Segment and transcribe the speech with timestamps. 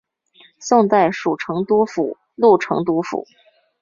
[0.57, 3.27] 宋代属成都府路成都府。